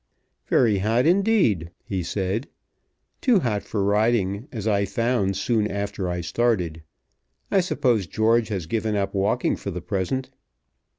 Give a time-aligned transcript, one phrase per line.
[0.47, 2.47] "Very hot, indeed," he said;
[3.21, 6.81] "too hot for riding, as I found soon after I started.
[7.51, 10.31] I suppose George has given up walking for the present."